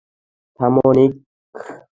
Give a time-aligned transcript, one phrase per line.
[0.59, 1.11] থামো, নিক।